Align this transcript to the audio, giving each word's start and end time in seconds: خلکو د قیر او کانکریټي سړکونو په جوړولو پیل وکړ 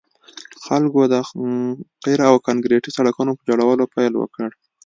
خلکو 0.65 1.01
د 1.13 1.15
قیر 2.03 2.19
او 2.29 2.35
کانکریټي 2.47 2.91
سړکونو 2.97 3.31
په 3.37 3.43
جوړولو 3.49 3.83
پیل 3.95 4.13
وکړ 4.17 4.49